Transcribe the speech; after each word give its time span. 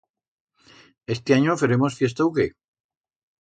Estianyo 1.15 1.57
feremos 1.61 1.97
fiesta 2.01 2.27
u 2.31 2.33
qué? 2.39 2.47